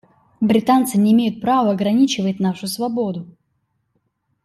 [0.41, 3.27] Британцы не имеют права ограничивать нашу свободу.